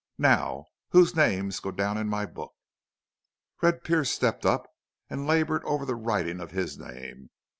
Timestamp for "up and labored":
4.47-5.63